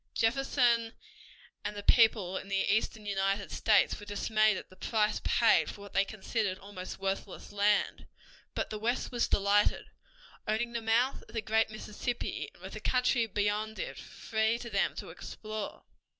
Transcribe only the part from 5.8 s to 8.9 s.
what they considered almost worthless land, but the